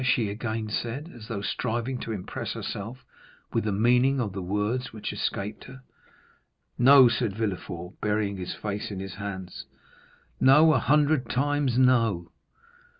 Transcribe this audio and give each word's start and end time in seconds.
she 0.03 0.29
again 0.29 0.67
said, 0.67 1.11
as 1.15 1.27
though 1.27 1.43
striving 1.43 1.99
to 1.99 2.11
impress 2.11 2.53
herself 2.53 3.05
with 3.53 3.65
the 3.65 3.71
meaning 3.71 4.19
of 4.19 4.33
the 4.33 4.41
words 4.41 4.91
which 4.91 5.13
escaped 5.13 5.65
her. 5.65 5.83
"No," 6.75 7.07
said 7.07 7.35
Villefort, 7.37 8.01
burying 8.01 8.37
his 8.37 8.55
face 8.55 8.89
in 8.89 8.99
his 8.99 9.13
hands, 9.13 9.67
"no, 10.39 10.73
a 10.73 10.79
hundred 10.79 11.29
times 11.29 11.77
no!" 11.77 12.31